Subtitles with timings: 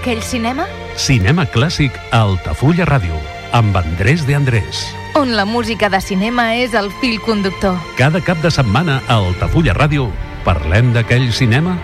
[0.00, 0.64] D'aquell cinema?
[0.96, 3.18] Cinema clàssic a Altafulla Ràdio,
[3.52, 4.78] amb Andrés de Andrés.
[5.12, 7.74] On la música de cinema és el fil conductor.
[7.98, 10.06] Cada cap de setmana a Altafulla Ràdio,
[10.46, 11.74] parlem d'aquell cinema?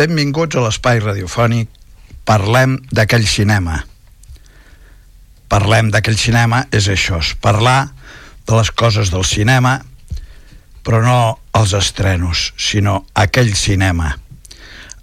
[0.00, 1.68] Benvinguts a l'espai radiofònic
[2.24, 3.82] Parlem d'aquell cinema.
[5.52, 7.90] Parlem d'aquell cinema és això, és parlar
[8.48, 9.74] de les coses del cinema,
[10.86, 14.12] però no els estrenos, sinó aquell cinema.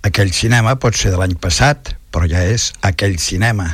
[0.07, 3.67] Aquell cinema pot ser de l'any passat, però ja és aquell cinema,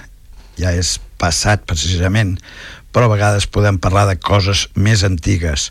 [0.57, 2.39] ja és passat precisament,
[2.89, 5.69] però a vegades podem parlar de coses més antigues.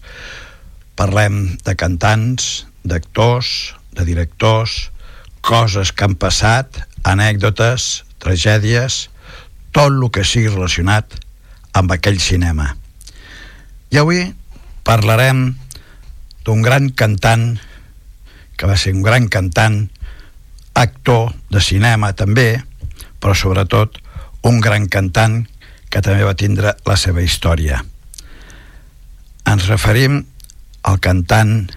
[0.94, 4.92] Parlem de cantants, d'actors, de directors,
[5.42, 9.08] coses que han passat, anècdotes, tragèdies,
[9.74, 11.18] tot el que sigui relacionat
[11.74, 12.76] amb aquell cinema.
[13.90, 14.28] I avui
[14.86, 15.48] parlarem
[16.48, 17.58] d'un gran cantant,
[18.56, 19.82] que va ser un gran cantant,
[20.72, 22.62] actor de cinema també,
[23.20, 23.98] però sobretot
[24.48, 25.42] un gran cantant
[25.92, 27.82] que també va tindre la seva història.
[29.48, 30.22] Ens referim
[30.88, 31.68] al cantant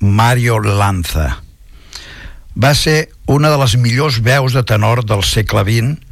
[0.00, 1.28] Mario Lanza.
[2.56, 6.02] Va ser una de les millors veus de tenor del segle XX,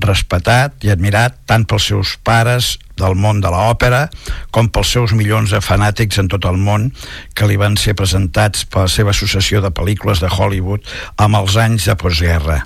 [0.00, 4.06] respectat i admirat tant pels seus pares del món de l'òpera
[4.54, 6.90] com pels seus milions de fanàtics en tot el món
[7.34, 10.86] que li van ser presentats per la seva associació de pel·lícules de Hollywood
[11.16, 12.62] amb els anys de postguerra.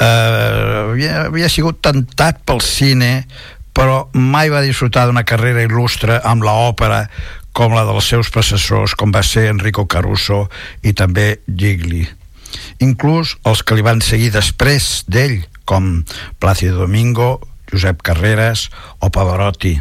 [0.00, 3.26] Uh, havia, havia sigut tentat pel cine
[3.76, 7.04] però mai va disfrutar d'una carrera il·lustre amb l'òpera
[7.56, 10.44] com la dels seus predecessors, com va ser Enrico Caruso
[10.86, 12.04] i també Gigli.
[12.82, 16.02] Inclús els que li van seguir després d'ell, com
[16.42, 17.38] Plácido Domingo,
[17.70, 19.78] Josep Carreras o Pavarotti.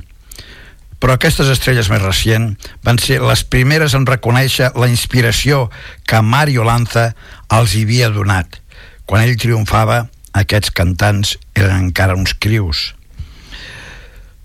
[1.00, 5.70] Però aquestes estrelles més recents van ser les primeres en reconèixer la inspiració
[6.06, 7.14] que Mario Lanza
[7.56, 8.60] els hi havia donat.
[9.08, 10.04] Quan ell triomfava,
[10.38, 12.94] aquests cantants eren encara uns crius.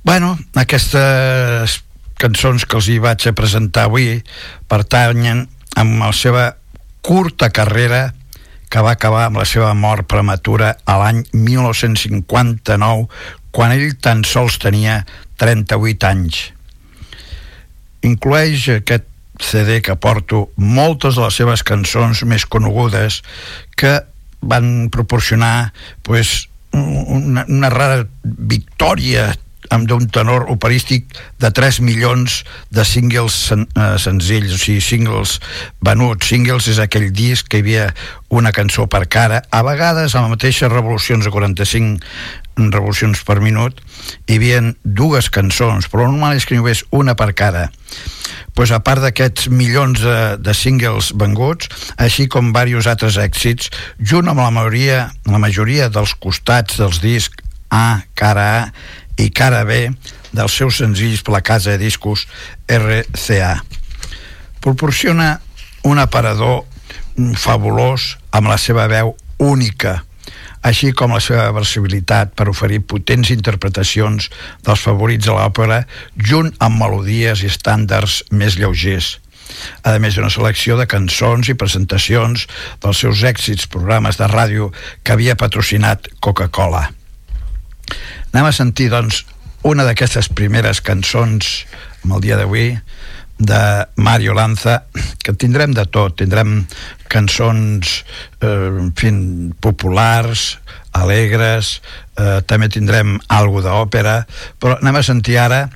[0.04, 1.80] Bueno, aquestes
[2.20, 4.22] cançons que els hi vaig a presentar avui
[4.70, 6.52] pertanyen amb la seva
[7.04, 8.12] curta carrera
[8.74, 13.04] que va acabar amb la seva mort prematura a l'any 1959
[13.54, 14.96] quan ell tan sols tenia
[15.38, 16.40] 38 anys.
[18.02, 19.06] Inclueix aquest
[19.38, 23.20] CD que porto moltes de les seves cançons més conegudes
[23.78, 23.94] que
[24.42, 25.70] van proporcionar
[26.02, 29.30] pues, una, una rara victòria
[29.72, 32.42] amb d'un tenor operístic de 3 milions
[32.74, 35.38] de singles sen, eh, senzills, o sigui, singles
[35.84, 36.28] venuts.
[36.28, 37.88] Singles és aquell disc que hi havia
[38.28, 42.02] una cançó per cara, a vegades a les mateixes revolucions de 45
[42.70, 43.80] revolucions per minut
[44.28, 47.68] hi havia dues cançons, però normal és que n'hi hagués una per cara
[48.54, 51.66] pues a part d'aquests milions de, de singles venguts,
[51.98, 57.42] així com diversos altres èxits, junt amb la majoria, la majoria dels costats dels discs
[57.74, 58.60] A, cara A
[59.20, 59.88] i cara B
[60.34, 62.26] dels seus senzills per la casa de discos
[62.68, 63.56] RCA.
[64.64, 65.38] Proporciona
[65.84, 66.64] un aparador
[67.38, 70.00] fabulós amb la seva veu única,
[70.64, 74.30] així com la seva versibilitat per oferir potents interpretacions
[74.64, 75.84] dels favorits de l'òpera
[76.16, 79.18] junt amb melodies i estàndards més lleugers
[79.84, 82.46] a més d'una selecció de cançons i presentacions
[82.82, 86.88] dels seus èxits programes de ràdio que havia patrocinat Coca-Cola.
[88.34, 89.20] Anem a sentir, doncs,
[89.62, 91.50] una d'aquestes primeres cançons
[92.02, 92.72] amb el dia d'avui
[93.38, 93.60] de
[93.94, 94.80] Mario Lanza
[95.22, 96.64] que tindrem de tot, tindrem
[97.10, 97.92] cançons
[98.42, 99.20] eh, en fin,
[99.62, 100.58] populars
[100.98, 101.76] alegres
[102.18, 104.16] eh, també tindrem algo d'òpera
[104.58, 105.68] però anem a sentir ara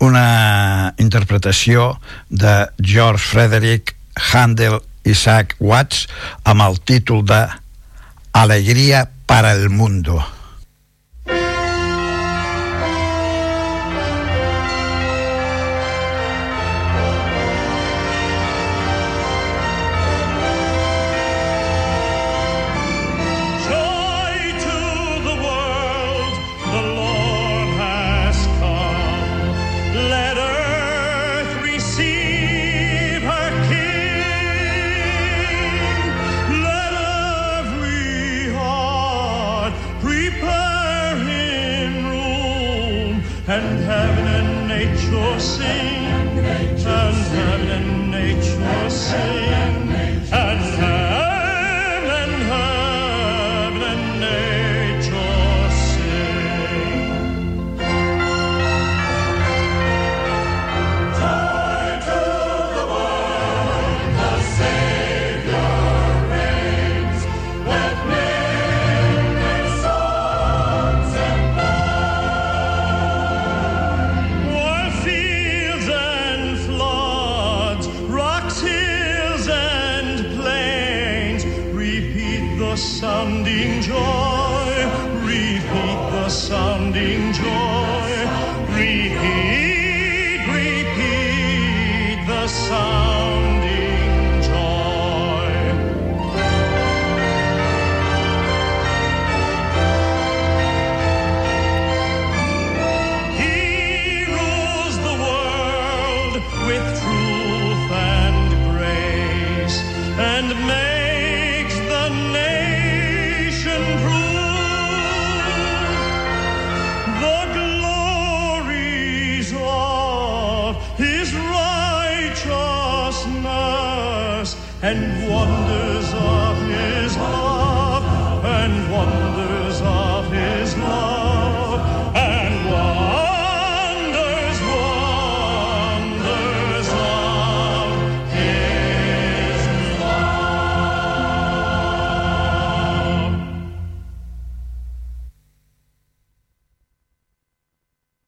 [0.00, 1.98] una interpretació
[2.28, 3.92] de George Frederick
[4.32, 6.06] Handel Isaac Watts
[6.44, 7.44] amb el títol de
[8.32, 10.24] Alegría para el mundo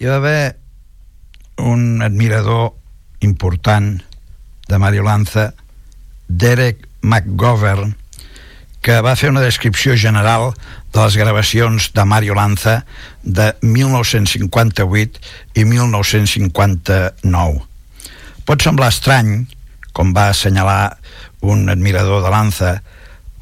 [0.09, 0.57] va haver
[1.59, 2.75] un admirador
[3.21, 4.03] important
[4.69, 5.55] de Mario Lanza,
[6.29, 7.97] Derek McGovern,
[8.81, 10.53] que va fer una descripció general
[10.93, 12.85] de les gravacions de Mario Lanza
[13.23, 15.21] de 1958
[15.55, 17.63] i 1959.
[18.49, 19.47] Pot semblar estrany,
[19.93, 20.97] com va assenyalar
[21.43, 22.83] un admirador de Lanza,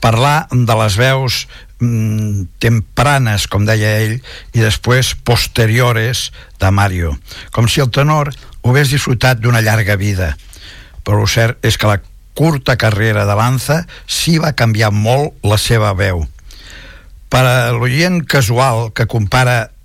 [0.01, 1.47] parlar de les veus
[1.79, 4.17] tempranes, com deia ell,
[4.57, 6.31] i després posteriores
[6.61, 7.17] de Mario,
[7.53, 8.33] com si el tenor
[8.63, 10.33] ho hagués disfrutat d'una llarga vida.
[11.05, 12.01] Però el cert és que la
[12.37, 16.25] curta carrera de Lanza sí va canviar molt la seva veu.
[17.29, 19.76] Per a l'oient casual que compara Mm,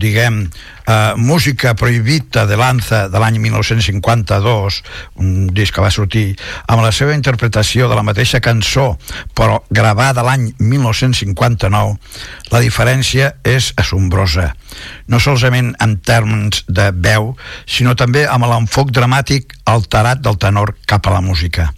[0.00, 0.48] diguem,
[0.86, 4.82] eh, música prohibita de Lanza de l'any 1952,
[5.22, 6.36] un disc que va sortir,
[6.66, 8.96] amb la seva interpretació de la mateixa cançó,
[9.34, 11.96] però gravada l'any 1959,
[12.50, 14.52] la diferència és assombrosa.
[15.06, 17.34] No solament en termes de veu,
[17.66, 21.75] sinó també amb l'enfoc dramàtic alterat del tenor cap a la música.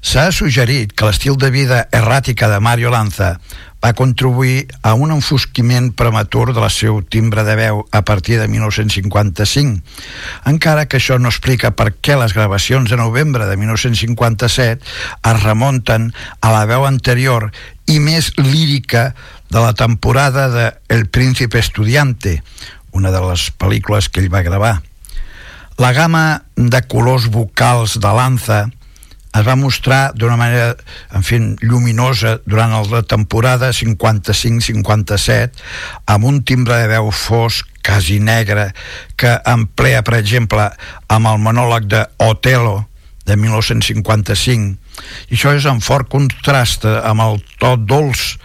[0.00, 3.38] S'ha suggerit que l'estil de vida erràtica de Mario Lanza
[3.82, 8.48] va contribuir a un enfosquiment prematur de la seu timbre de veu a partir de
[8.50, 9.82] 1955,
[10.50, 16.12] encara que això no explica per què les gravacions de novembre de 1957 es remunten
[16.40, 17.50] a la veu anterior
[17.86, 19.14] i més lírica
[19.50, 22.42] de la temporada de El príncipe estudiante,
[22.92, 24.78] una de les pel·lícules que ell va gravar.
[25.78, 28.66] La gamma de colors vocals de Lanza
[29.36, 30.76] es va mostrar d'una manera,
[31.14, 35.50] en fi, lluminosa durant la temporada 55-57
[36.06, 38.72] amb un timbre de veu fosc quasi negre
[39.16, 40.70] que emplea, per exemple,
[41.08, 42.88] amb el monòleg de Otelo
[43.28, 44.76] de 1955
[45.30, 48.36] i això és en fort contrast amb el to dolç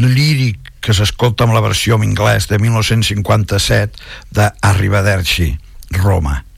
[0.00, 4.00] líric que s'escolta amb la versió en anglès de 1957
[4.32, 5.58] de Arrivederci,
[6.00, 6.49] Roma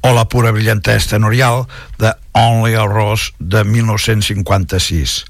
[0.00, 1.66] o la pura brillantesa tenorial
[1.98, 5.24] de Only a Rose de 1956.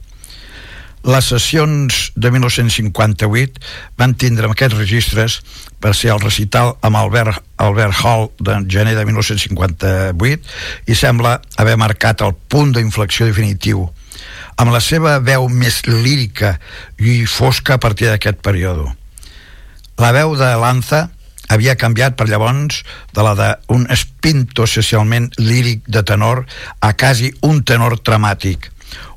[1.06, 3.60] Les sessions de 1958
[3.96, 5.36] van tindre aquests registres
[5.78, 11.76] per ser el recital amb Albert, Albert Hall de gener de 1958 i sembla haver
[11.78, 13.86] marcat el punt d'inflexió definitiu
[14.56, 16.56] amb la seva veu més lírica
[16.98, 18.88] i fosca a partir d'aquest període.
[20.00, 21.06] La veu de Lanza
[21.48, 22.82] havia canviat per llavors
[23.14, 26.44] de la d'un espinto socialment líric de tenor
[26.80, 28.70] a quasi un tenor dramàtic.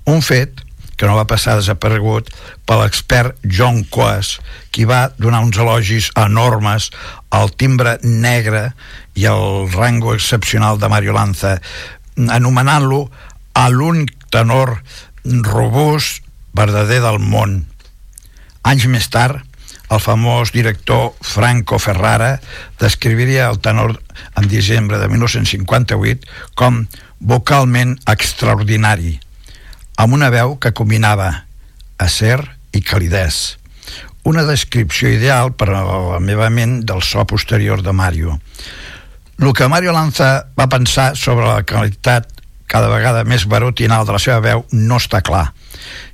[0.05, 0.65] Un fet
[0.99, 2.27] que no va passar desaparegut
[2.67, 4.35] per l'expert John Coas,
[4.75, 6.89] qui va donar uns elogis enormes
[7.31, 8.73] al timbre negre
[9.15, 11.55] i al rango excepcional de Mario Lanza,
[12.19, 13.05] anomenant-lo
[13.55, 14.81] a l'únic tenor
[15.23, 16.19] robust
[16.53, 17.61] verdader del món.
[18.67, 19.39] Anys més tard,
[19.89, 22.39] el famós director Franco Ferrara
[22.79, 23.97] descriviria el tenor
[24.37, 26.85] en desembre de 1958 com
[27.19, 29.17] vocalment extraordinari,
[29.97, 31.45] amb una veu que combinava
[31.97, 32.39] acer
[32.71, 33.57] i calidez.
[34.23, 38.39] Una descripció ideal per a la meva ment del so posterior de Mario.
[39.39, 42.27] El que Mario Lanza va pensar sobre la qualitat
[42.69, 45.47] cada vegada més barotinal de la seva veu no està clar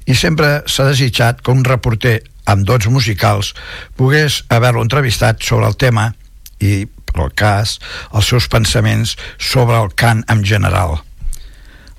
[0.05, 3.53] i sempre s'ha desitjat que un reporter amb dots musicals,
[3.97, 6.11] pogués haver-lo entrevistat sobre el tema
[6.59, 7.79] i, per el cas,
[8.13, 10.99] els seus pensaments sobre el cant en general.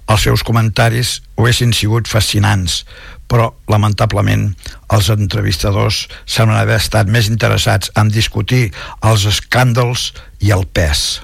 [0.06, 2.84] Els seus comentaris haguessin sigut fascinants,
[3.26, 4.52] però, lamentablement,
[4.94, 8.68] els entrevistadors semblen haver estat més interessats en discutir
[9.02, 11.22] els escàndals i el pes.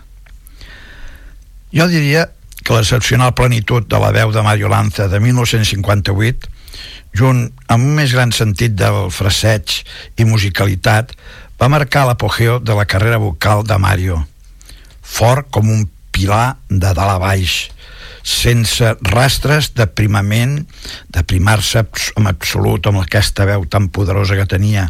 [1.73, 2.27] Jo diria
[2.63, 6.52] que l'excepcional plenitud de la veu de Mario Lanza de 1958
[7.17, 9.83] junt amb un més gran sentit del fraseig
[10.17, 11.13] i musicalitat,
[11.61, 14.23] va marcar l'apogeo de la carrera vocal de Mario,
[15.03, 17.71] fort com un pilar de dalt a baix,
[18.23, 20.61] sense rastres d'aprimament,
[21.15, 21.83] d'aprimar-se
[22.19, 24.89] en absolut amb aquesta veu tan poderosa que tenia.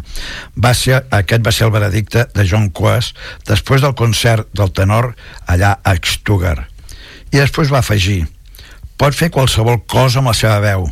[0.55, 3.13] Va ser, aquest va ser el veredicte de John Coas
[3.49, 5.13] després del concert del tenor
[5.49, 6.69] allà a Stuttgart.
[7.33, 8.23] I després va afegir,
[8.97, 10.85] pot fer qualsevol cosa amb la seva veu.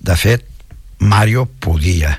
[0.00, 0.44] De fet,
[0.98, 2.18] Mario podia.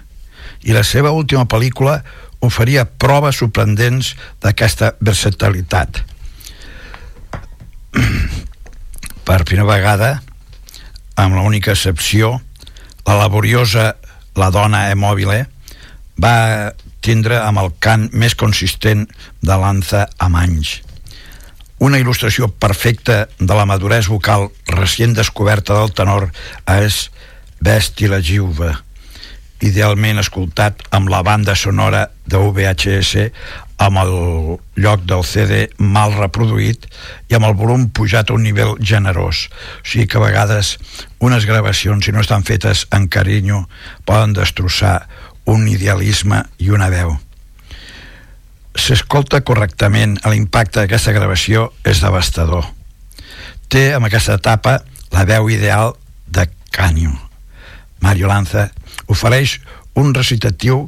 [0.64, 2.00] I la seva última pel·lícula
[2.44, 6.04] oferia proves sorprendents d'aquesta versatilitat.
[9.28, 10.12] per primera vegada,
[11.20, 12.40] amb l'única excepció,
[13.06, 13.96] la laboriosa
[14.38, 15.42] La dona è mòbile
[16.22, 16.72] va
[17.04, 19.02] tindre amb el cant més consistent
[19.42, 20.78] de Lanza amb anys.
[21.84, 26.30] Una il·lustració perfecta de la maduresa vocal recient descoberta del tenor
[26.76, 27.10] és
[27.60, 28.72] Vesti la Giuva,
[29.60, 33.30] idealment escoltat amb la banda sonora de VHS
[33.80, 34.12] amb el
[34.76, 36.86] lloc del CD mal reproduït
[37.32, 39.48] i amb el volum pujat a un nivell generós.
[39.84, 40.76] O sigui que a vegades
[41.24, 43.64] unes gravacions, si no estan fetes en carinyo,
[44.06, 45.08] poden destrossar
[45.46, 47.16] un idealisme i una veu.
[48.80, 52.68] S'escolta correctament, l'impacte d'aquesta gravació és devastador.
[53.72, 54.80] Té, amb aquesta etapa,
[55.16, 55.96] la veu ideal
[56.28, 57.29] de Canio.
[58.02, 58.70] Mario Lanza
[59.08, 59.60] ofereix
[60.00, 60.86] un recitatiu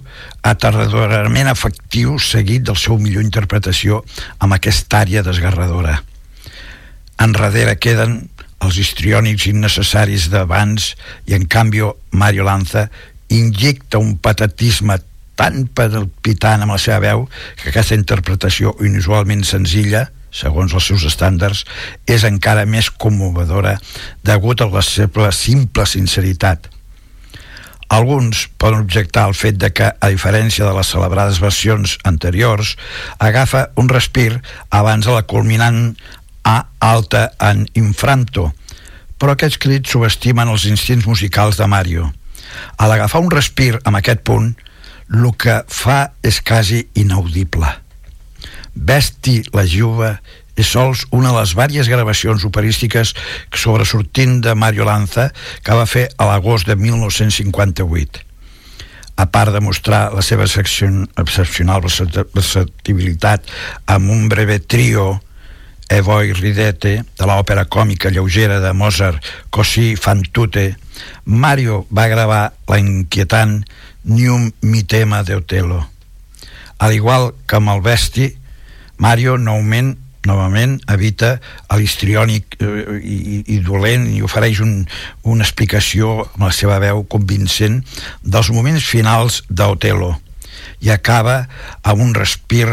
[0.47, 4.03] aterradorament efectiu seguit del seu millor interpretació
[4.39, 5.97] amb aquesta àrea desgarradora.
[7.21, 8.21] Enrere queden
[8.61, 10.93] els histriònics innecessaris d'abans
[11.27, 12.87] i en canvi Mario Lanza
[13.29, 14.99] injecta un patatisme
[15.35, 17.27] tan palpitant amb la seva veu
[17.61, 21.65] que aquesta interpretació inusualment senzilla segons els seus estàndards,
[22.07, 23.75] és encara més commovedora
[24.23, 26.69] degut a la seva simple sinceritat.
[27.91, 32.77] Alguns poden objectar al fet de que, a diferència de les celebrades versions anteriors,
[33.19, 35.97] agafa un respir abans de la culminant
[36.47, 38.47] A alta en infranto,
[39.21, 42.07] però aquests crits subestimen els instints musicals de Mario.
[42.81, 44.55] A l'agafar un respir amb aquest punt,
[45.11, 47.69] el que fa és quasi inaudible.
[48.73, 50.15] Vesti la juba
[50.55, 53.13] és sols una de les vàries gravacions operístiques
[53.55, 55.29] sobresortint de Mario Lanza
[55.63, 58.27] que va fer a l'agost de 1958
[59.21, 63.51] a part de mostrar la seva excepcional versatilitat
[63.85, 65.19] amb un breve trio
[65.91, 70.77] E voi ridete de l'òpera còmica lleugera de Mozart Così fan tutte
[71.25, 73.57] Mario va gravar la inquietant
[74.07, 75.81] Nium mi tema de Otello
[76.79, 78.29] al igual que amb el Vesti
[79.03, 81.35] Mario noument novament evita
[81.73, 84.81] l'istriònic eh, i, i dolent i ofereix un,
[85.23, 87.81] una explicació amb la seva veu convincent
[88.21, 90.13] dels moments finals d'Otelo
[90.81, 91.45] i acaba
[91.85, 92.67] amb un respir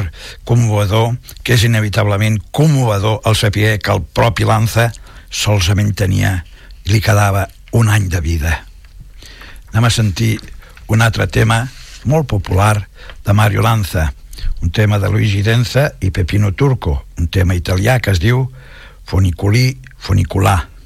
[0.49, 4.91] commovedor que és inevitablement commovedor al saber que el propi Lanza
[5.29, 6.39] solament tenia
[6.85, 8.55] i li quedava un any de vida.
[9.73, 10.39] Anem a sentir
[10.89, 11.67] un altre tema
[12.09, 12.89] molt popular
[13.25, 14.09] de Mario Lanza
[14.63, 18.47] un tema de Luigi Denza i Pepino Turco, un tema italià que es diu
[19.09, 20.78] Funiculí Funiculà.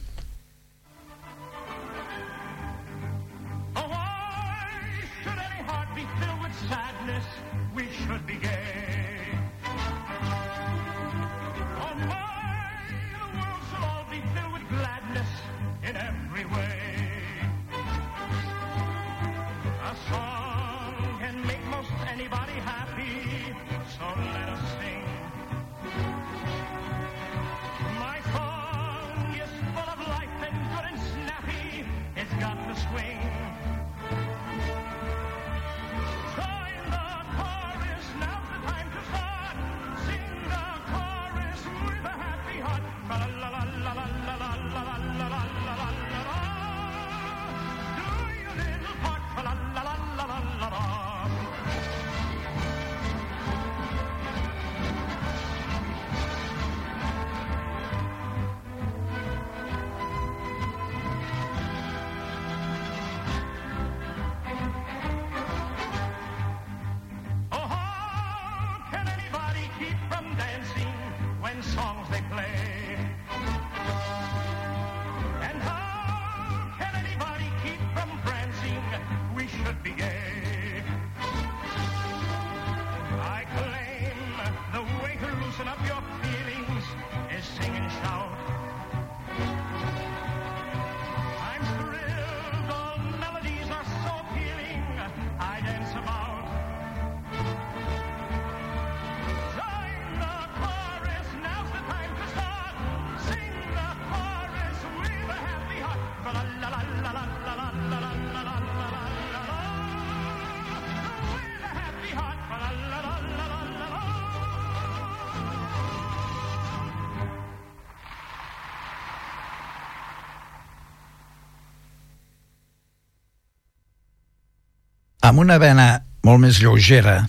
[125.33, 127.23] Amb una vena molt més lleugera,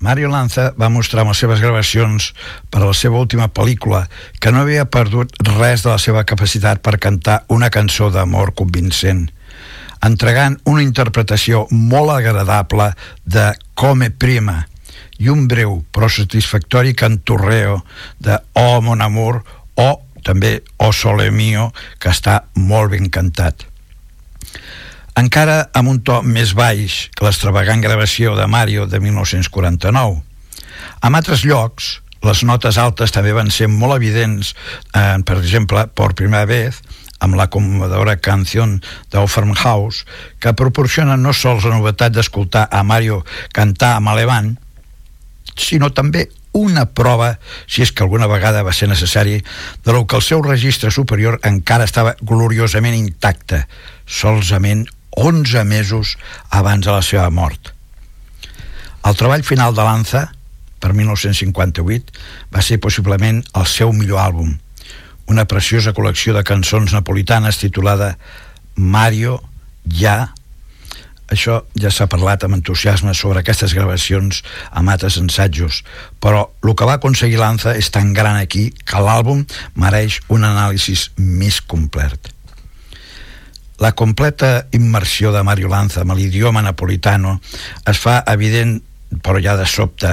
[0.00, 2.30] Mario Lanza va mostrar amb les seves gravacions
[2.72, 4.06] per a la seva última pel·lícula
[4.40, 9.26] que no havia perdut res de la seva capacitat per cantar una cançó d'amor convincent,
[10.00, 12.86] entregant una interpretació molt agradable
[13.36, 14.62] de Come Prima
[15.20, 17.82] i un breu però satisfactori cantorreo
[18.16, 19.42] de Oh mon amour
[19.76, 19.90] o
[20.24, 21.68] també O sole mio
[22.00, 23.68] que està molt ben cantat
[25.18, 30.22] encara amb un to més baix que l'extravagant gravació de Mario de 1949.
[31.04, 34.54] En altres llocs, les notes altes també van ser molt evidents,
[34.94, 36.80] eh, per exemple, per primera vez,
[37.22, 38.66] amb la commovedora canció
[39.10, 40.04] d'Offern House,
[40.40, 44.56] que proporciona no sols la novetat d'escoltar a Mario cantar amb alemany,
[45.54, 49.38] sinó també una prova, si és que alguna vegada va ser necessari,
[49.84, 53.64] de lo que el seu registre superior encara estava gloriosament intacte,
[54.06, 56.16] solsament 11 mesos
[56.50, 57.72] abans de la seva mort.
[59.04, 60.26] El treball final de Lanza,
[60.80, 62.12] per 1958,
[62.54, 64.52] va ser possiblement el seu millor àlbum,
[65.30, 68.16] una preciosa col·lecció de cançons napolitanes titulada
[68.76, 69.40] Mario
[69.84, 70.32] Ja.
[71.32, 75.80] Això ja s'ha parlat amb entusiasme sobre aquestes gravacions amb altres ensatjos,
[76.20, 80.94] però el que va aconseguir Lanza és tan gran aquí que l'àlbum mereix un anàlisi
[81.16, 82.32] més complet.
[83.82, 87.40] La completa immersió de Mario Lanza amb l'idioma napolitano
[87.90, 88.76] es fa evident,
[89.26, 90.12] però ja de sobte,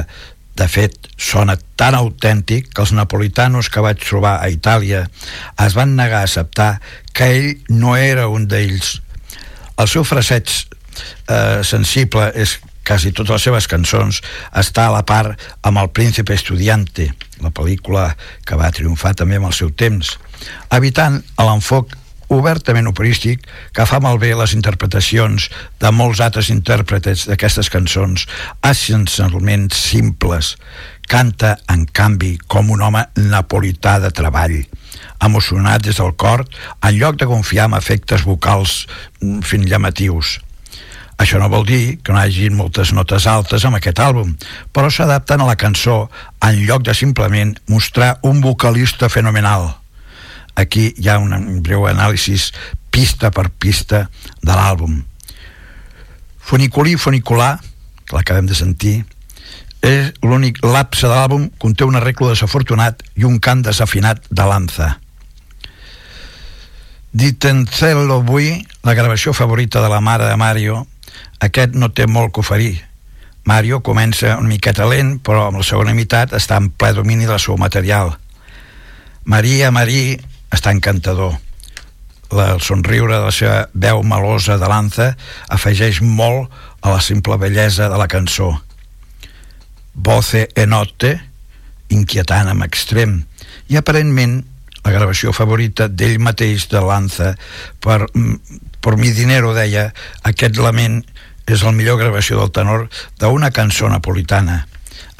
[0.58, 5.04] de fet, sona tan autèntic que els napolitanos que vaig trobar a Itàlia
[5.66, 6.72] es van negar a acceptar
[7.14, 8.96] que ell no era un d'ells.
[9.78, 12.58] El seu fraseig eh, sensible és
[12.90, 14.24] quasi totes les seves cançons
[14.58, 17.12] està a la part amb el Príncipe Estudiante,
[17.46, 18.10] la pel·lícula
[18.50, 20.16] que va triomfar també amb el seu temps,
[20.74, 21.99] evitant l'enfoc
[22.30, 25.50] obertament operístic que fa malbé les interpretacions
[25.82, 28.26] de molts altres intèrpretes d'aquestes cançons
[28.66, 30.56] essencialment simples.
[31.10, 34.60] Canta, en canvi, com un home napolità de treball,
[35.26, 36.46] emocionat des del cor,
[36.86, 38.86] en lloc de confiar en efectes vocals
[39.22, 40.38] mm, fins llamatius.
[41.20, 44.38] Això no vol dir que no hi hagi moltes notes altes amb aquest àlbum,
[44.72, 46.06] però s'adapten a la cançó
[46.46, 49.79] en lloc de simplement mostrar un vocalista fenomenal
[50.60, 52.38] aquí hi ha un breu anàlisi
[52.92, 54.08] pista per pista
[54.42, 55.00] de l'àlbum.
[56.40, 57.60] Funiculí funicular,
[58.06, 59.04] que l'acabem de sentir,
[59.86, 64.90] és l'únic lapse de l'àlbum, conté un arreglo desafortunat i un cant desafinat de Lanza.
[67.12, 70.86] Ditencello Bui, la gravació favorita de la mare de Mario,
[71.40, 72.74] aquest no té molt que oferir.
[73.50, 77.40] Mario comença una miqueta lent, però amb la segona meitat està en ple domini del
[77.42, 78.18] seu material.
[79.24, 80.20] Maria Marí
[80.54, 81.38] està encantador.
[82.30, 85.14] La, el somriure de la seva veu melosa de l'Anza
[85.50, 86.52] afegeix molt
[86.86, 88.52] a la simple bellesa de la cançó.
[89.94, 91.16] Voce enote,
[91.90, 93.24] inquietant amb extrem,
[93.70, 94.44] i aparentment
[94.86, 97.34] la gravació favorita d'ell mateix de l'Anza
[97.84, 99.90] per, mm, per mi dinero deia
[100.24, 101.02] aquest lament
[101.50, 102.88] és la millor gravació del tenor
[103.20, 104.64] d'una cançó napolitana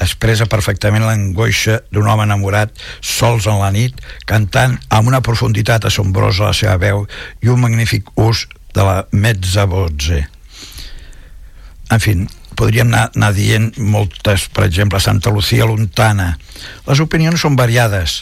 [0.00, 2.72] expressa perfectament l'angoixa d'un home enamorat
[3.04, 7.06] sols en la nit, cantant amb una profunditat assombrosa la seva veu
[7.44, 10.24] i un magnífic ús de la mezza voce.
[11.90, 12.14] En fi,
[12.56, 16.34] podríem anar, anar dient moltes, per exemple, Santa Lucía Lontana.
[16.86, 18.20] Les opinions són variades.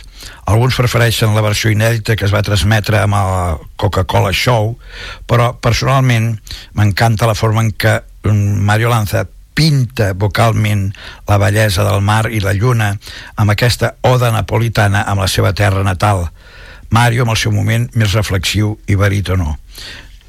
[0.51, 4.77] Alguns prefereixen la versió inèdita que es va transmetre amb el Coca-Cola Show,
[5.29, 6.33] però personalment
[6.79, 9.27] m'encanta la forma en què Mario Lanza
[9.59, 10.93] pinta vocalment
[11.27, 12.93] la bellesa del mar i la lluna
[13.35, 16.29] amb aquesta oda napolitana amb la seva terra natal.
[16.95, 19.57] Mario amb el seu moment més reflexiu i barítono.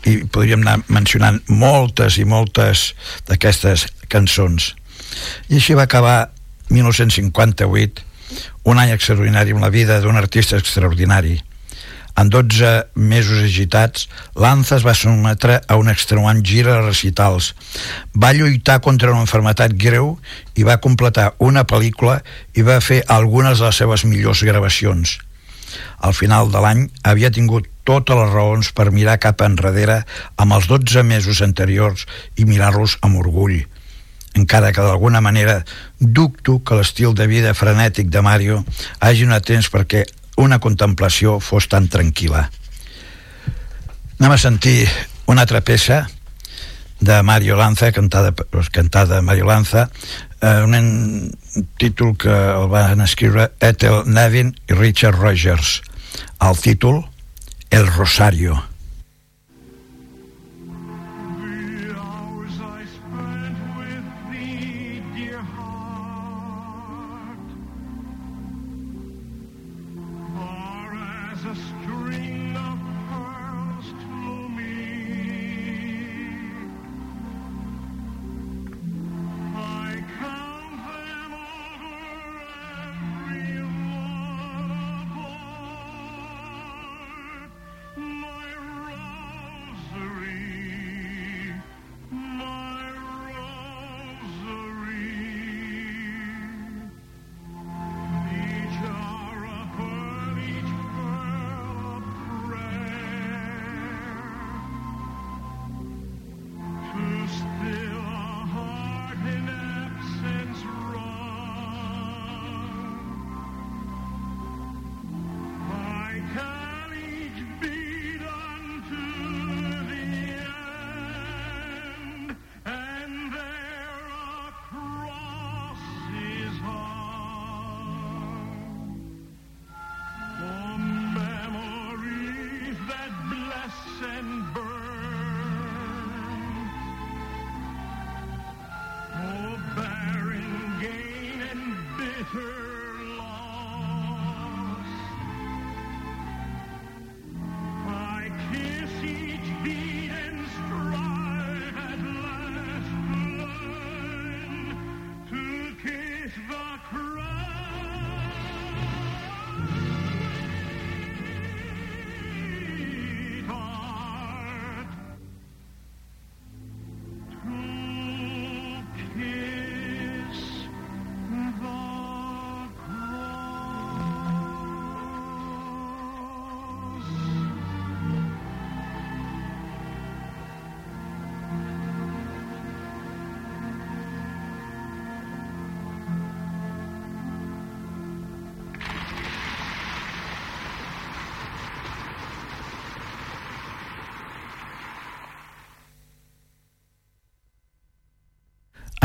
[0.09, 2.93] I podríem anar mencionant moltes i moltes
[3.29, 4.73] d'aquestes cançons.
[5.49, 6.31] I així va acabar
[6.73, 8.05] 1958,
[8.65, 11.37] un any extraordinari en la vida d'un artista extraordinari
[12.19, 17.53] en 12 mesos agitats, Lanza es va sometre a un extenuant gir de recitals.
[18.11, 20.17] Va lluitar contra una enfermetat greu
[20.59, 22.19] i va completar una pel·lícula
[22.59, 25.15] i va fer algunes de les seves millors gravacions.
[26.03, 30.01] Al final de l'any havia tingut totes les raons per mirar cap enrere
[30.35, 32.03] amb els 12 mesos anteriors
[32.35, 33.61] i mirar-los amb orgull
[34.37, 35.63] encara que d'alguna manera
[35.99, 38.63] dubto que l'estil de vida frenètic de Mario
[39.01, 40.05] hagi donat temps perquè
[40.39, 42.47] una contemplació fos tan tranquil·la.
[44.19, 44.87] Anem a sentir
[45.27, 46.05] una altra peça
[46.99, 48.33] de Mario Lanza, cantada,
[48.71, 49.89] cantada Mario Lanza,
[50.41, 51.31] eh, un
[51.77, 55.81] títol que el van escriure Ethel Nevin i Richard Rogers.
[56.41, 57.05] El títol,
[57.69, 58.63] El Rosario.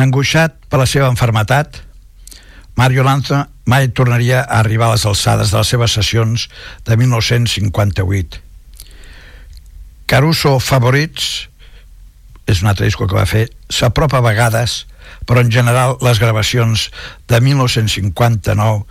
[0.04, 1.80] Angoixat per la seva enfermetat,
[2.76, 6.48] Mario Lanza mai tornaria a arribar a les alçades de les seves sessions
[6.84, 8.42] de 1958.
[10.10, 11.48] Caruso Favorites
[12.46, 14.84] és un altre disco que va fer, s'apropa a vegades,
[15.24, 16.90] però en general les gravacions
[17.30, 18.84] de 1959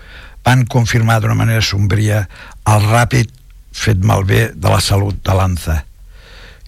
[0.44, 2.26] van confirmar d'una manera sombria
[2.66, 3.30] el ràpid
[3.74, 5.84] fet malbé de la salut de Lanza.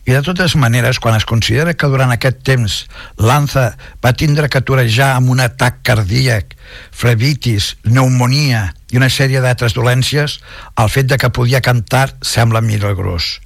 [0.05, 2.75] I de totes maneres, quan es considera que durant aquest temps
[3.17, 3.71] Lanza
[4.05, 6.53] va tindre que aturejar amb un atac cardíac,
[6.93, 10.37] flebitis, pneumonia i una sèrie d'altres dolències,
[10.77, 13.39] el fet de que podia cantar sembla milagrós.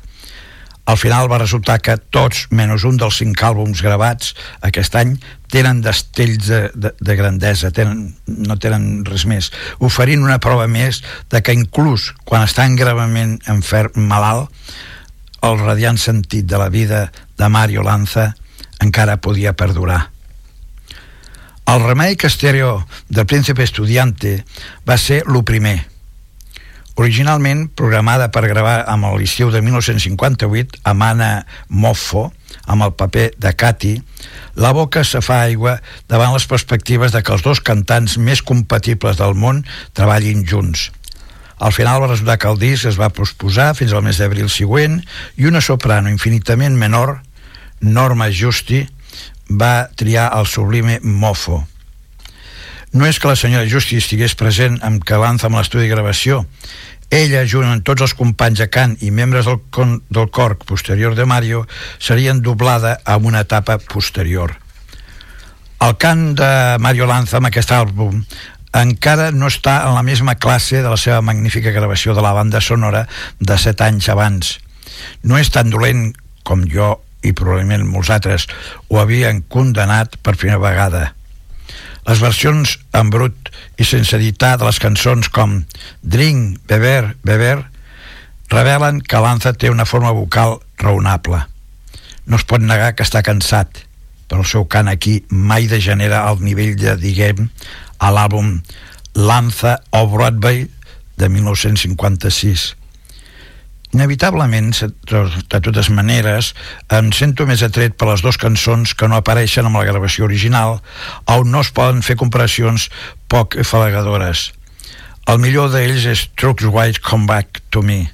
[0.90, 4.34] Al final va resultar que tots, menys un dels cinc àlbums gravats
[4.66, 5.16] aquest any,
[5.54, 9.52] tenen destells de, de, de grandesa, tenen, no tenen res més,
[9.86, 14.50] oferint una prova més de que inclús quan estan gravament enferm, malalt,
[15.42, 18.36] el radiant sentit de la vida de Mario Lanza
[18.80, 20.10] encara podia perdurar.
[21.70, 24.44] El remake estèreo del Príncipe Estudiante
[24.90, 25.86] va ser lo primer.
[27.00, 32.34] Originalment programada per gravar amb l'estiu de 1958 a Mana Moffo,
[32.66, 33.94] amb el paper de Cati,
[34.56, 35.78] la boca se fa aigua
[36.10, 40.90] davant les perspectives de que els dos cantants més compatibles del món treballin junts–
[41.60, 45.02] al final va resultar que el disc es va posposar fins al mes d'abril següent
[45.38, 47.20] i una soprano infinitament menor,
[47.82, 48.86] Norma Justi,
[49.50, 51.66] va triar el sublime Mofo.
[52.92, 56.46] No és que la senyora Justi estigués present amb Calanza amb l'estudi de gravació.
[57.10, 61.16] Ella, junt amb tots els companys de cant i membres del, con, del cor posterior
[61.18, 61.66] de Mario,
[62.00, 64.56] serien doblada amb una etapa posterior.
[65.80, 66.52] El cant de
[66.84, 68.24] Mario Lanza amb aquest àlbum
[68.76, 72.62] encara no està en la mesma classe de la seva magnífica gravació de la banda
[72.62, 73.08] sonora
[73.40, 74.58] de set anys abans.
[75.24, 76.12] No és tan dolent
[76.44, 78.48] com jo i probablement molts altres
[78.88, 81.14] ho havien condemnat per primera vegada.
[82.08, 85.60] Les versions en brut i sense editar de les cançons com
[86.02, 87.66] Drink, Beber, Beber
[88.50, 91.44] revelen que Lanza té una forma vocal raonable.
[92.26, 93.84] No es pot negar que està cansat,
[94.30, 97.50] però el seu cant aquí mai degenera al nivell de, diguem,
[98.00, 98.58] a l'àlbum
[99.16, 100.68] Lanza o Broadway
[101.20, 102.76] de 1956.
[103.92, 104.70] Inevitablement,
[105.10, 106.54] de totes maneres,
[106.94, 110.78] em sento més atret per les dues cançons que no apareixen amb la gravació original,
[111.26, 112.88] on no es poden fer comparacions
[113.28, 114.52] poc falagadores.
[115.26, 118.06] El millor d'ells és Trucks White Come Back to Me,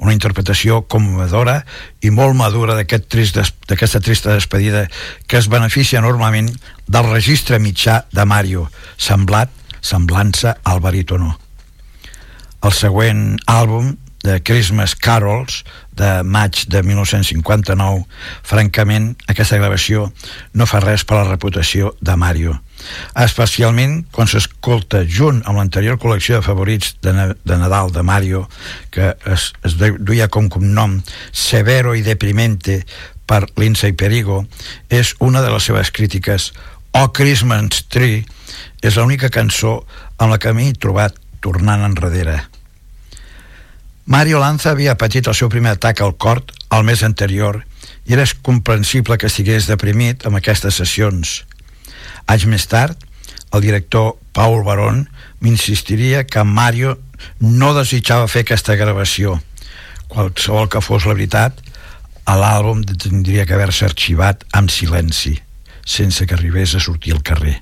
[0.00, 1.60] una interpretació commovedora
[2.00, 4.86] i molt madura d'aquesta trist, trista despedida
[5.28, 6.50] que es beneficia enormement
[6.88, 11.36] del registre mitjà de Mario, semblat, semblança al barítono.
[12.64, 15.64] El següent àlbum, de Christmas Carols
[15.96, 18.04] de maig de 1959,
[18.44, 20.10] francament, aquesta gravació
[20.52, 22.58] no fa res per la reputació de Mario.
[23.18, 28.46] Especialment quan s'escolta junt amb l'anterior col·lecció de favorits de, de Nadal de Mario,
[28.90, 31.00] que es, es duia com nom
[31.32, 32.84] Severo i Deprimente
[33.26, 34.44] per Lindsay Perigo,
[34.88, 36.52] és una de les seves crítiques.
[36.92, 38.24] O oh, Christmas Tree
[38.82, 39.84] és l'única cançó
[40.18, 42.40] amb la que m'he trobat tornant enrere.
[44.10, 46.42] Mario Lanza havia patit el seu primer atac al cor
[46.74, 47.60] el mes anterior
[48.08, 51.44] i era comprensible que estigués deprimit amb aquestes sessions.
[52.30, 52.94] Anys més tard,
[53.50, 55.02] el director Paul Baron
[55.42, 56.96] m'insistiria que Mario
[57.42, 59.40] no desitjava fer aquesta gravació.
[60.10, 61.58] Qualsevol que fos la veritat,
[62.30, 65.34] l'àlbum tindria que haver-se arxivat amb silenci,
[65.82, 67.56] sense que arribés a sortir al carrer.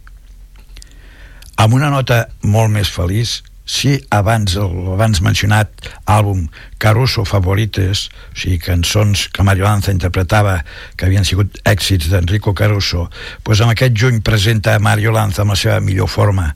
[1.57, 5.68] Amb una nota molt més feliç, si abans abans mencionat
[6.09, 6.46] àlbum
[6.81, 10.62] Caruso Favorites, o sigui, cançons que Mario Lanza interpretava
[10.96, 13.11] que havien sigut èxits d'Enrico Caruso,
[13.44, 16.54] doncs amb aquest juny presenta Mario Lanza amb la seva millor forma.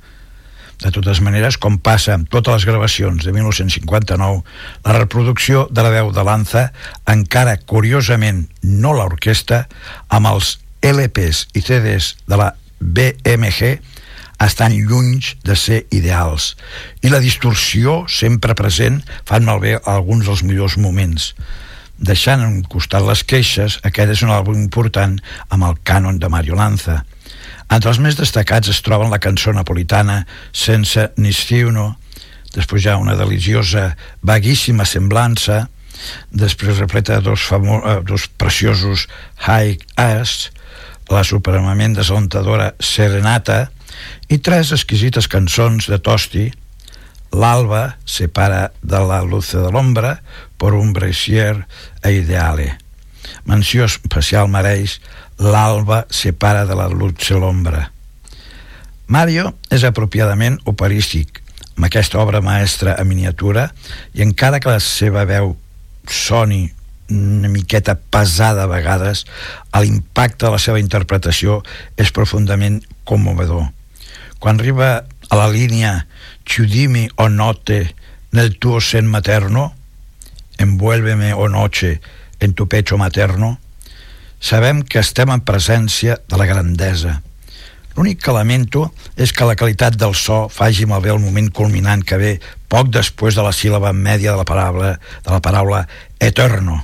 [0.83, 4.41] De totes maneres, com passa amb totes les gravacions de 1959,
[4.89, 6.71] la reproducció de la veu de Lanza,
[7.07, 9.67] encara curiosament no l'orquestra,
[10.09, 13.77] amb els LPs i CDs de la BMG,
[14.49, 16.57] estan lluny de ser ideals.
[17.03, 21.33] I la distorsió sempre present fan malbé alguns dels millors moments.
[22.03, 26.59] Deixant en costat les queixes aquest és un àlbum important amb el cànon de Mario
[26.59, 27.03] Lanza.
[27.71, 31.93] Entre els més destacats es troben la cançó napolitana Sense Nistiuno
[32.53, 35.67] després ja una deliciosa vaguíssima semblança
[36.31, 39.07] després repleta dos, famo eh, dos preciosos
[39.47, 40.51] High As
[41.13, 43.67] la supremament desalentadora Serenata
[44.29, 46.51] i tres exquisites cançons de Tosti
[47.33, 50.19] L'alba separa de la luz de l'ombra
[50.61, 51.65] per un brasier
[52.05, 52.77] a ideale.
[53.49, 54.99] Menció especial mereix
[55.41, 57.87] L'alba separa de la luz de l'ombra.
[59.09, 61.41] Mario és apropiadament operístic,
[61.77, 63.71] amb aquesta obra maestra a miniatura,
[64.13, 65.57] i encara que la seva veu
[66.09, 66.67] soni
[67.13, 69.25] una miqueta pesada a vegades,
[69.73, 71.63] l'impacte de la seva interpretació
[71.97, 73.71] és profundament commovedor
[74.43, 75.93] quan arriba a la línia
[76.43, 77.95] chiudimi o notte
[78.35, 79.71] nel tuo sen materno
[80.59, 82.01] envuélveme o noche
[82.43, 83.59] en tu pecho materno
[84.43, 87.21] sabem que estem en presència de la grandesa.
[87.95, 92.19] L'únic que lamento és que la qualitat del so faci malbé el moment culminant que
[92.19, 92.33] ve
[92.73, 95.87] poc després de la síl·laba mèdia de la paraula, de la paraula
[96.19, 96.83] eterno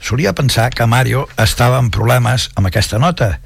[0.00, 3.36] solia pensar que Mario estava en problemes amb aquesta nota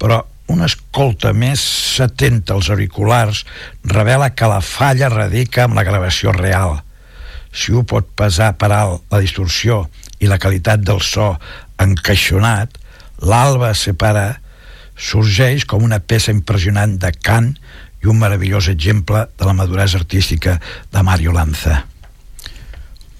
[0.00, 1.60] però una escolta més
[2.02, 3.42] atenta als auriculars
[3.84, 6.78] revela que la falla radica amb la gravació real.
[7.50, 9.86] Si ho pot pesar per alt la distorsió
[10.20, 11.34] i la qualitat del so
[11.82, 12.78] encaixonat,
[13.22, 14.36] l'alba separa
[14.96, 17.52] sorgeix com una peça impressionant de cant
[18.02, 20.60] i un meravellós exemple de la maduresa artística
[20.92, 21.82] de Mario Lanza.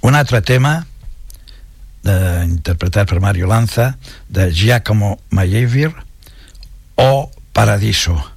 [0.07, 0.79] Un altre tema
[2.07, 3.97] de, interpretat per Mario Lanza
[4.29, 6.06] de Giacomo Meyerbeer
[6.97, 8.36] o Paradiso.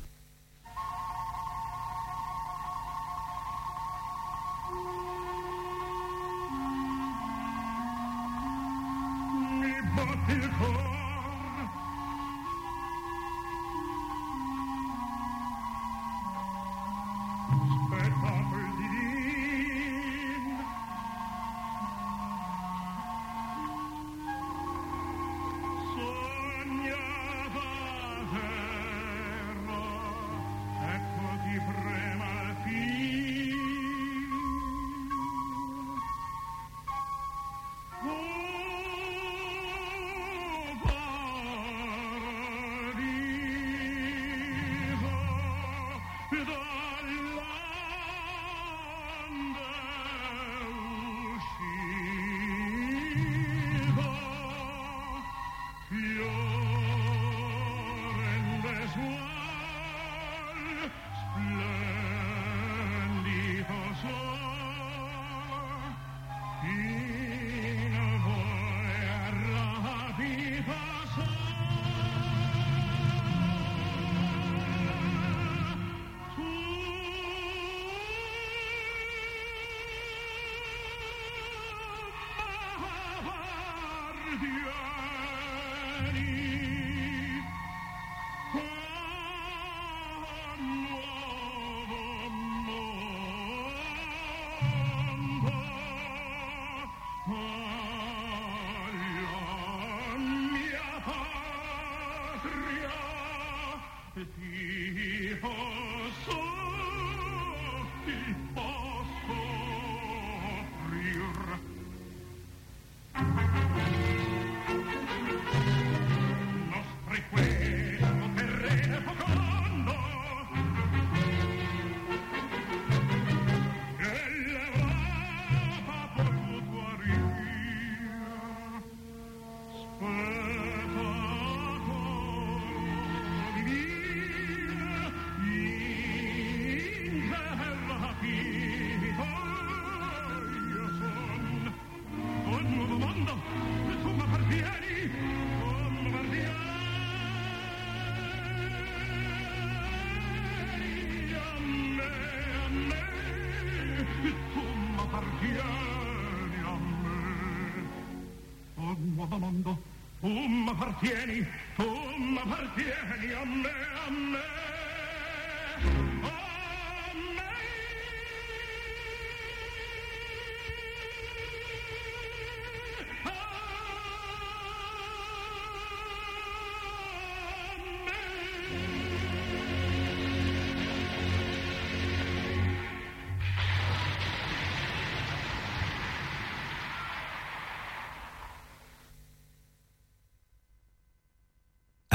[158.97, 159.77] nuovo mondo.
[160.21, 161.83] Tu m'appartieni, tu
[162.17, 163.69] m'appartieni a me,
[164.05, 166.08] a me.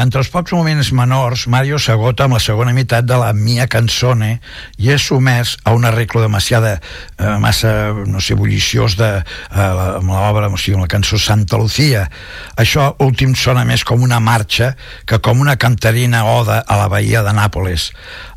[0.05, 4.35] Entre els pocs moments menors, Mario s'agota amb la segona meitat de la Mia Canzone
[4.77, 6.75] i és sumès a un arreglo demasiada
[7.19, 11.19] eh, massa, no sé, bulliciós de, eh, la, amb l'obra, o sigui, amb la cançó
[11.21, 12.07] Santa Lucía.
[12.61, 14.75] Això últim sona més com una marxa
[15.07, 17.93] que com una cantarina oda a la bahia de Nàpoles.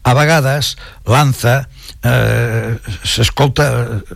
[0.08, 0.76] A vegades,
[1.08, 1.66] Lanza
[2.04, 3.68] eh, s'escolta,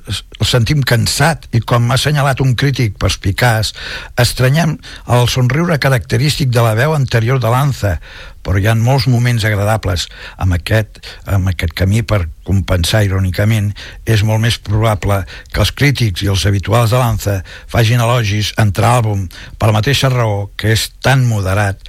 [0.08, 3.74] el sentim cansat i com m'ha assenyalat un crític perspicaç,
[4.22, 4.78] estranyem
[5.12, 7.98] el somriure característic de la veu anterior de Lanza,
[8.46, 10.08] però hi ha molts moments agradables
[10.42, 13.72] amb aquest, amb aquest camí per compensar irònicament
[14.06, 17.38] és molt més probable que els crítics i els habituals de Lanza
[17.72, 19.28] fagin elogis entre àlbum
[19.58, 21.88] per la mateixa raó que és tan moderat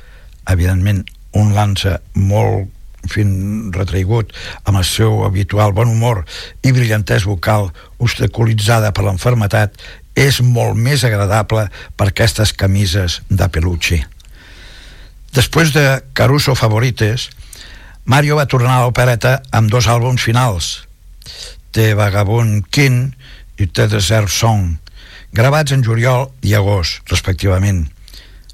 [0.51, 1.05] evidentment
[1.39, 2.71] un Lanza molt
[3.11, 4.31] fin retraigut
[4.63, 6.23] amb el seu habitual bon humor
[6.63, 9.81] i brillantès vocal obstaculitzada per l'enfermetat
[10.15, 14.03] és molt més agradable per aquestes camises de peluche.
[15.33, 17.31] Després de Caruso Favorites,
[18.05, 20.85] Mario va tornar a l'opereta amb dos àlbums finals,
[21.73, 23.15] The Vagabond King
[23.57, 24.77] i The Desert Song,
[25.33, 27.87] gravats en juliol i agost, respectivament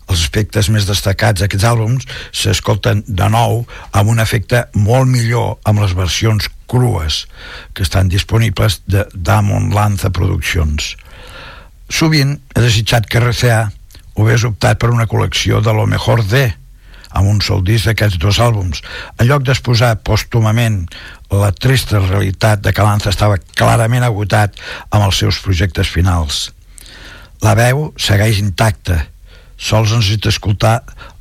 [0.09, 3.61] els aspectes més destacats d'aquests àlbums s'escolten de nou
[3.93, 7.25] amb un efecte molt millor amb les versions crues
[7.75, 10.95] que estan disponibles de Damon Lanza Productions.
[11.89, 16.49] Sovint he desitjat que RCA ho hagués optat per una col·lecció de lo mejor de
[17.11, 18.83] amb un sol disc d'aquests dos àlbums
[19.19, 20.85] en lloc d'exposar pòstumament
[21.33, 24.57] la trista realitat de que Lanza estava clarament agotat
[24.91, 26.49] amb els seus projectes finals.
[27.45, 29.05] La veu segueix intacta
[29.59, 30.77] sols necessita escoltar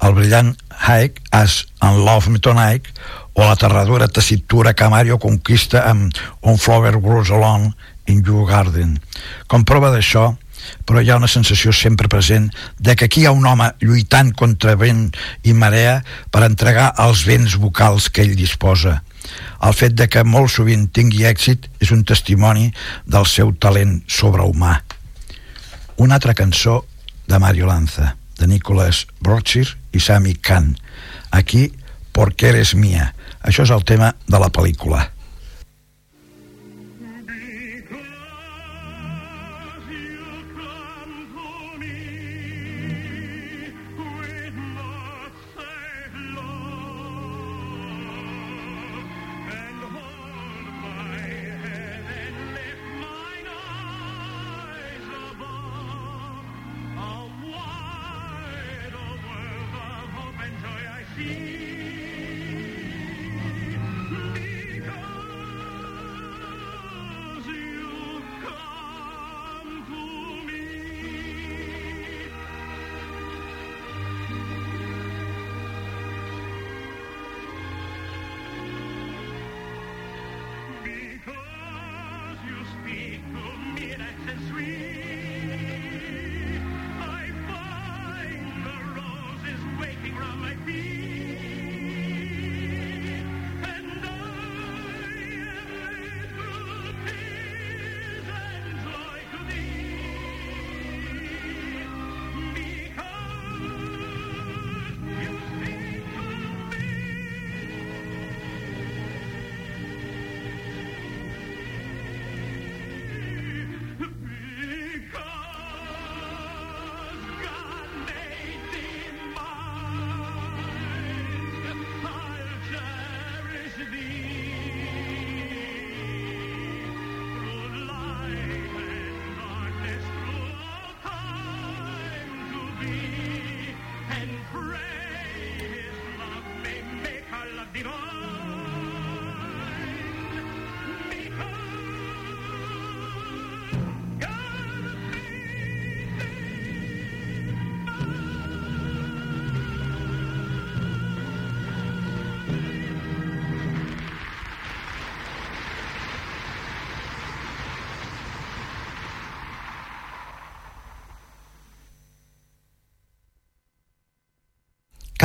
[0.06, 2.92] el brillant Hike as en Love Me Tonight
[3.34, 7.74] o l'aterradora tessitura que Mario conquista amb On Flower Grows Alone
[8.08, 8.96] in Your Garden.
[9.48, 10.32] Com prova d'això,
[10.86, 12.50] però hi ha una sensació sempre present
[12.80, 15.10] de que aquí hi ha un home lluitant contra vent
[15.44, 16.02] i marea
[16.32, 19.02] per entregar els vents vocals que ell disposa.
[19.64, 22.70] El fet de que molt sovint tingui èxit és un testimoni
[23.06, 24.78] del seu talent sobrehumà.
[25.98, 26.84] Una altra cançó
[27.28, 30.78] de Mario Lanza de Nicholas Brochir i Sami Khan.
[31.32, 31.72] Aquí,
[32.18, 33.12] Porque eres mía.
[33.46, 35.04] Això és el tema de la pel·lícula.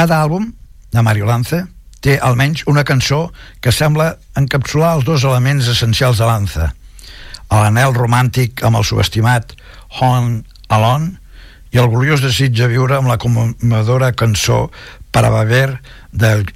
[0.02, 0.48] Cada àlbum
[0.90, 1.60] de Mario Lanza
[2.02, 3.28] té almenys una cançó
[3.62, 6.64] que sembla encapsular els dos elements essencials de Lanza.
[7.54, 9.52] L'anel romàntic amb el subestimat
[10.00, 10.40] Home
[10.74, 11.12] Alone
[11.70, 14.72] i el gloriós desig de viure amb la commovedora cançó
[15.12, 15.78] Para beber
[16.10, 16.48] del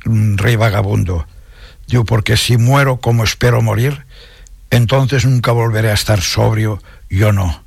[0.42, 1.22] rei vagabundo.
[1.86, 4.06] Diu, porque si muero como espero morir,
[4.70, 7.65] entonces nunca volveré a estar sobrio, yo no.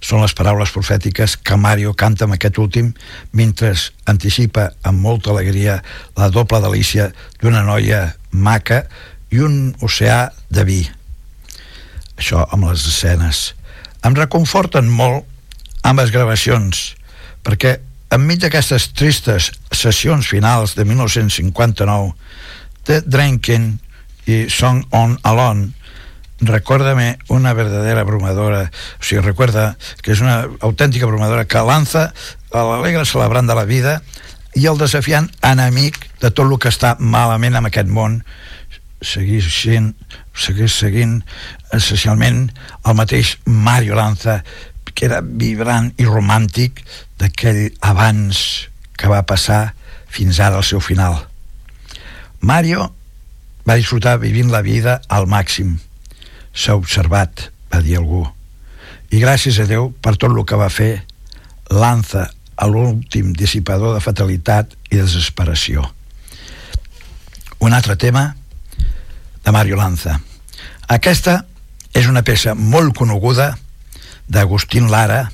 [0.00, 2.92] Són les paraules profètiques que Mario canta amb aquest últim
[3.36, 3.74] mentre
[4.08, 5.80] anticipa amb molta alegria
[6.16, 7.10] la doble delícia
[7.42, 8.84] d'una noia maca
[9.30, 10.80] i un oceà de vi.
[12.16, 13.42] Això amb les escenes.
[14.04, 15.26] Em reconforten molt
[15.84, 16.94] amb les gravacions,
[17.44, 17.76] perquè
[18.12, 22.14] enmig d'aquestes tristes sessions finals de 1959,
[22.88, 23.76] The Drinking
[24.26, 25.70] i Song on Alone
[26.40, 32.10] recuérdame una verdadera abrumadora o sigui, recuerda que és una autèntica abrumadora que lança
[32.52, 34.00] a l'alegre celebrant de la vida
[34.56, 38.22] i el desafiant enemic de tot el que està malament en aquest món
[39.00, 39.92] seguís sent
[40.36, 41.20] seguís seguint
[41.76, 42.48] essencialment
[42.84, 44.40] el mateix Mario Lanza
[44.94, 46.82] que era vibrant i romàntic
[47.20, 48.68] d'aquell abans
[49.00, 49.72] que va passar
[50.10, 51.14] fins ara al seu final.
[52.40, 52.90] Mario
[53.68, 55.78] va disfrutar vivint la vida al màxim.
[56.54, 58.24] S'ha observat, va dir algú.
[59.10, 61.02] I gràcies a Déu per tot el que va fer,
[61.70, 65.86] lanza a l'últim dissipador de fatalitat i desesperació.
[67.60, 68.34] Un altre tema
[69.44, 70.18] de Mario Lanza.
[70.88, 71.44] Aquesta
[71.96, 73.54] és una peça molt coneguda
[74.30, 75.28] d'Agustín Lara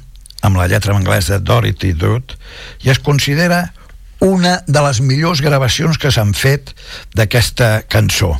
[0.46, 2.36] amb la lletra en anglès de Dorothy Dutt
[2.84, 3.72] i es considera
[4.20, 6.72] una de les millors gravacions que s'han fet
[7.16, 8.36] d'aquesta cançó.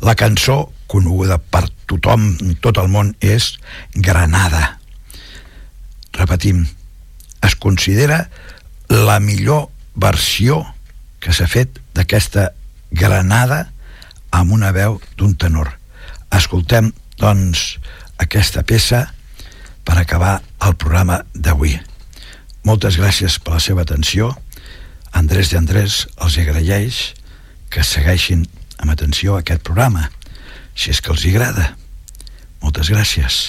[0.00, 3.54] La cançó, coneguda per tothom en tot el món, és
[3.94, 4.80] Granada.
[6.16, 6.64] Repetim,
[7.46, 8.24] es considera
[8.90, 10.64] la millor versió
[11.22, 12.50] que s'ha fet d'aquesta
[12.90, 13.68] Granada
[14.34, 15.70] amb una veu d'un tenor.
[16.34, 17.78] Escoltem, doncs,
[18.22, 19.06] aquesta peça
[19.84, 21.76] per acabar el programa d'avui.
[22.66, 24.34] Moltes gràcies per la seva atenció.
[25.16, 27.00] Andrés de Andrés els agraeix
[27.70, 28.44] que segueixin
[28.78, 30.08] amb atenció aquest programa,
[30.80, 31.74] si és que els agrada.
[32.64, 33.40] Moltes gràcies.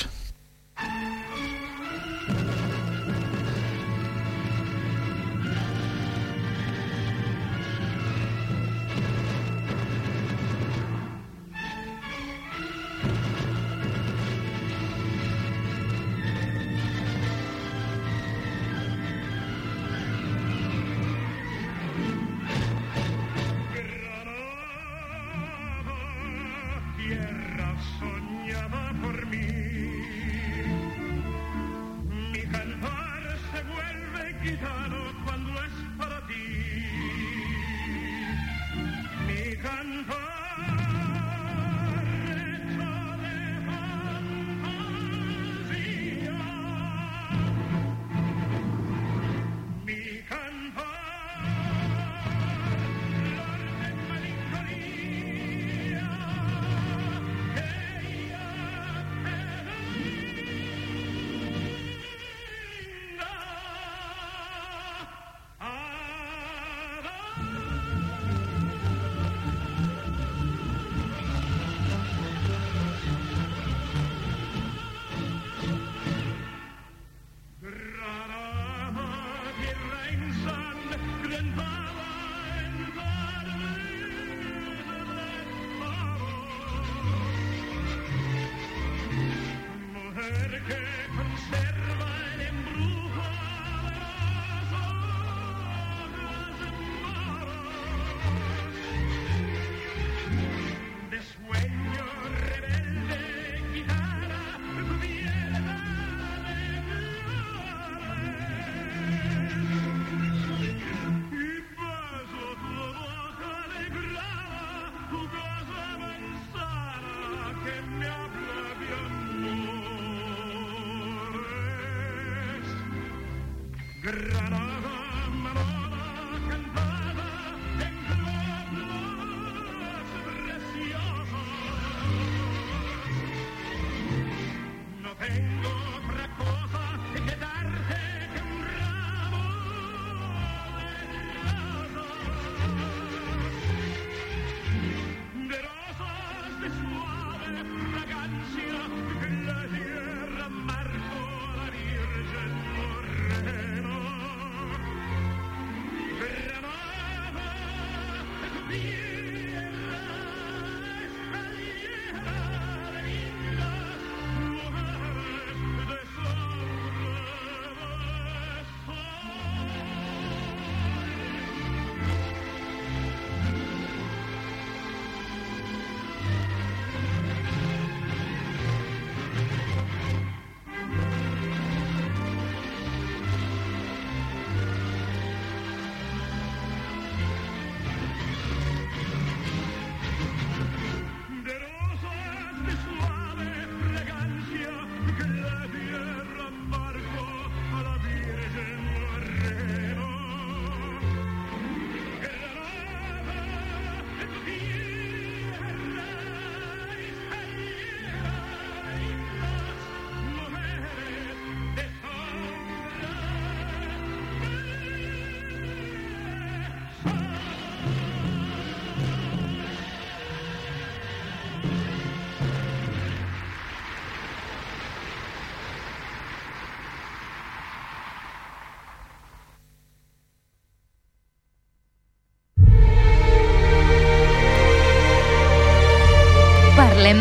[124.12, 124.81] Granada,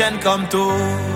[0.00, 1.09] viennent come to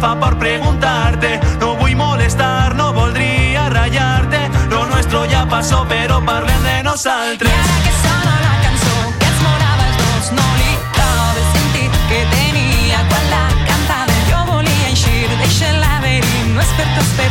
[0.00, 1.40] fa por preguntarte.
[1.60, 4.40] No vull molestar, no voldria ratllar-te.
[4.70, 7.52] Lo nuestro ya pasó, pero parlem de nosaltres.
[7.52, 11.48] I ara que sona la cançó que ens morava els dos, no li trobo el
[11.54, 14.20] sentit que tenia quan la cantava.
[14.30, 17.27] Jo volia eixir, deixa-la venir, no és per tu esperar.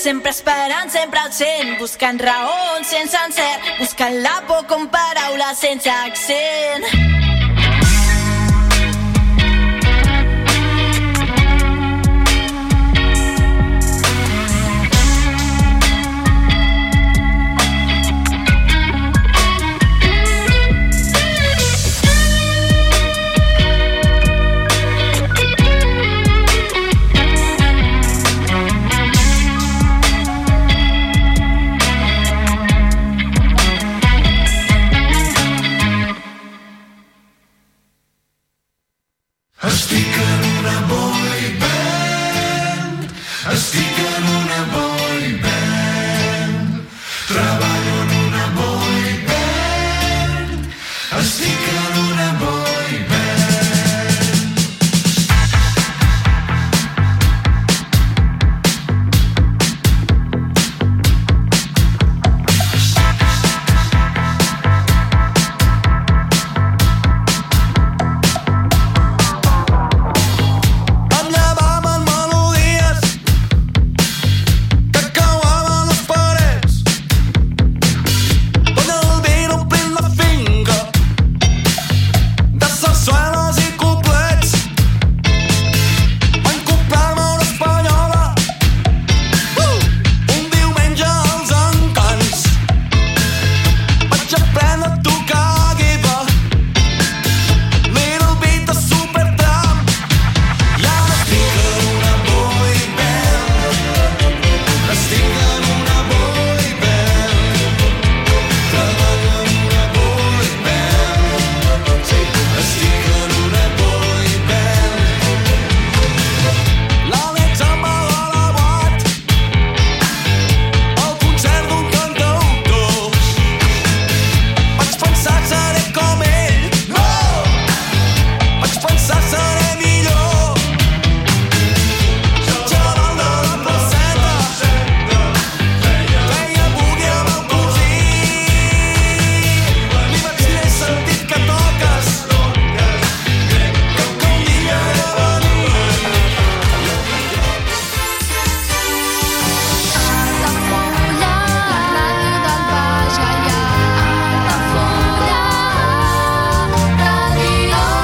[0.00, 5.92] Sempre esperant, sempre al cent, buscant raons sense encert, buscant la por com paraula sense
[5.92, 7.29] accent.